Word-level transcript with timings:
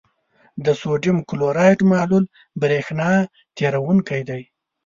د 0.65 0.67
سوډیم 0.81 1.17
کلورایډ 1.29 1.79
محلول 1.91 2.23
برېښنا 2.61 3.09
تیروونکی 3.57 4.21
دی. 4.29 4.41